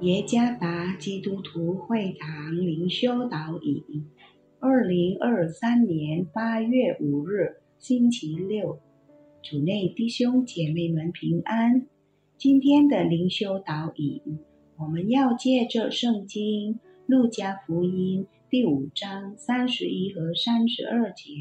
[0.00, 4.06] 耶加达基督徒会堂灵修导引，
[4.60, 8.78] 二零二三年八月五日，星期六，
[9.42, 11.84] 主内弟兄姐妹们平安。
[12.36, 14.38] 今天的灵修导引，
[14.76, 16.74] 我们要借着圣经
[17.06, 21.32] 《路加福音》第五章三十一和三十二节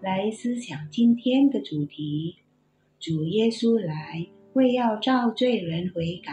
[0.00, 2.34] 来思想今天的主题：
[2.98, 6.32] 主耶稣来，为要召罪人悔改。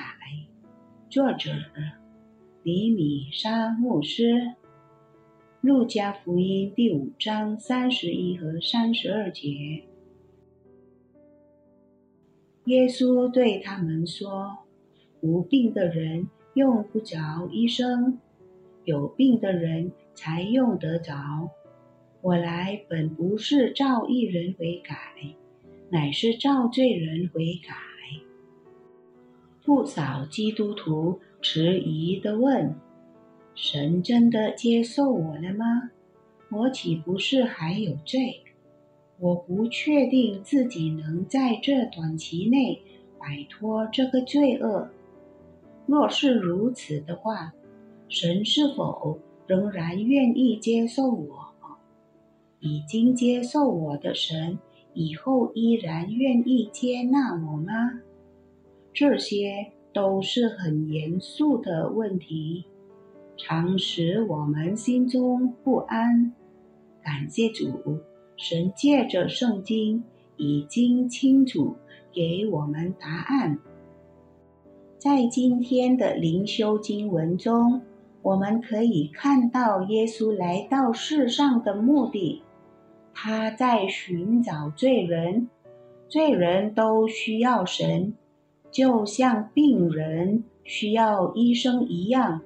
[1.10, 1.50] 作者
[2.62, 4.34] 李米沙牧师，
[5.60, 9.50] 《路加福音》第五章三十一和三十二节，
[12.66, 14.56] 耶稣对他们说
[15.22, 18.20] ：“无病的人用不着医生，
[18.84, 21.16] 有病的人才用得着。
[22.22, 24.96] 我来本不是召义人悔改，
[25.90, 27.74] 乃是召罪人悔改。”
[29.70, 32.74] 不少基督徒迟疑地问
[33.54, 35.92] ：“神真的接受我了吗？
[36.50, 38.42] 我岂不是还有罪？
[39.20, 42.82] 我不确定自己能在这短期内
[43.20, 44.90] 摆脱这个罪恶。
[45.86, 47.54] 若是如此的话，
[48.08, 51.46] 神是否仍然愿意接受我？
[52.60, 54.58] 已经接受我的神，
[54.96, 58.02] 以后依然愿意接纳我吗？”
[59.00, 62.66] 这些都是很严肃的问题，
[63.38, 66.34] 常使我们心中不安。
[67.02, 68.02] 感谢主，
[68.36, 70.04] 神借着圣经
[70.36, 71.78] 已经清楚
[72.12, 73.58] 给我们答案。
[74.98, 77.82] 在今天的灵修经文中，
[78.22, 82.44] 我们可以看到耶稣来到世上的目的，
[83.14, 85.48] 他在寻找罪人，
[86.10, 88.14] 罪人都需要神。
[88.72, 92.42] 就像病人需要医生一样，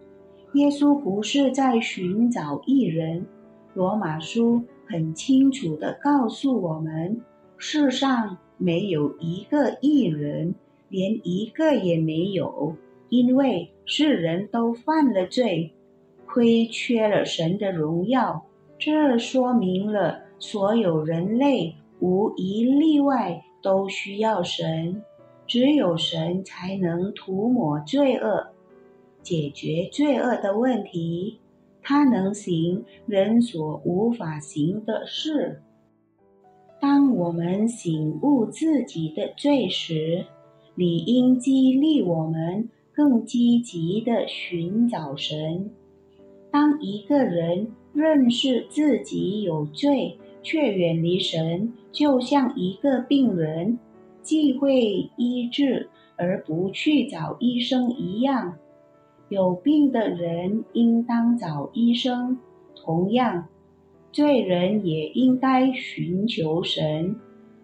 [0.54, 3.26] 耶稣不是在寻找异人。
[3.74, 7.22] 罗马书很清楚地告诉我们：
[7.58, 10.56] 世上没有一个异人，
[10.90, 12.76] 连一个也没有，
[13.10, 15.72] 因为世人都犯了罪，
[16.26, 18.46] 亏缺了神的荣耀。
[18.78, 25.02] 这说明了所有人类无一例外都需要神。
[25.46, 28.48] 只有神才能涂抹罪恶，
[29.22, 31.40] 解决罪恶的问题。
[31.82, 35.62] 他能行人所无法行的事。
[36.80, 40.26] 当我们醒悟自己的罪时，
[40.76, 45.70] 理应激励我们更积极地寻找神。
[46.50, 53.78] 当一个人认识自己有罪，却远离神，就像一个病人。
[54.24, 58.56] 忌讳医治而不去找医生一样，
[59.30, 62.40] 有病的人应当找医生。
[62.76, 63.48] 同样，
[64.12, 67.16] 罪人也应该寻求神。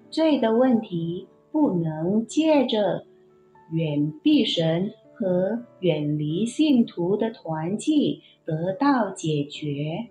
[0.09, 3.05] 罪的问题不能借着
[3.71, 10.07] 远避神和远离信徒的团契得到解决，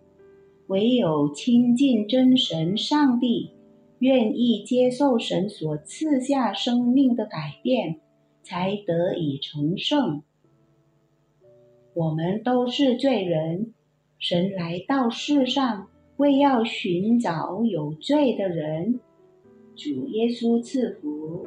[0.69, 3.51] 唯有亲近真神上帝。
[3.99, 8.01] 愿意接受神所赐下生命的改变，
[8.43, 10.23] 才得以成圣。
[11.95, 13.75] 我们都是罪人，
[14.19, 19.01] 神来到世上，为要寻找有罪的人。
[19.75, 21.47] 主耶稣赐福。